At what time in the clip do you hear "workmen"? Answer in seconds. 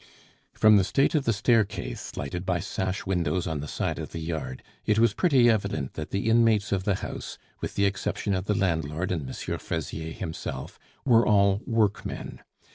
11.67-12.41